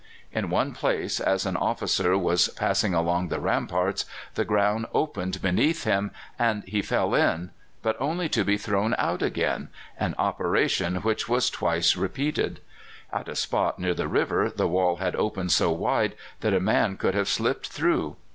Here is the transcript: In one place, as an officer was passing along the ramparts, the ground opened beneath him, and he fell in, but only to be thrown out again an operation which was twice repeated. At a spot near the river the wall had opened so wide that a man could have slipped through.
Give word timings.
In 0.31 0.49
one 0.49 0.73
place, 0.73 1.19
as 1.19 1.45
an 1.45 1.55
officer 1.55 2.17
was 2.17 2.47
passing 2.47 2.95
along 2.95 3.27
the 3.27 3.39
ramparts, 3.39 4.05
the 4.33 4.43
ground 4.43 4.87
opened 4.95 5.43
beneath 5.43 5.83
him, 5.83 6.09
and 6.39 6.63
he 6.63 6.81
fell 6.81 7.13
in, 7.13 7.51
but 7.83 8.01
only 8.01 8.27
to 8.27 8.43
be 8.43 8.57
thrown 8.57 8.95
out 8.97 9.21
again 9.21 9.67
an 9.99 10.15
operation 10.17 10.95
which 11.01 11.29
was 11.29 11.51
twice 11.51 11.95
repeated. 11.95 12.61
At 13.13 13.29
a 13.29 13.35
spot 13.35 13.77
near 13.77 13.93
the 13.93 14.07
river 14.07 14.49
the 14.49 14.67
wall 14.67 14.95
had 14.95 15.15
opened 15.15 15.51
so 15.51 15.71
wide 15.71 16.15
that 16.39 16.55
a 16.55 16.59
man 16.59 16.97
could 16.97 17.13
have 17.13 17.27
slipped 17.29 17.67
through. 17.67 18.15